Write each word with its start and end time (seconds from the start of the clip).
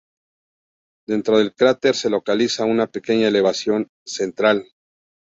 Dentro 1.07 1.37
del 1.37 1.53
cráter 1.53 1.93
se 1.93 2.09
localiza 2.09 2.65
una 2.65 2.87
pequeña 2.87 3.27
elevación 3.27 3.89
central. 4.03 4.65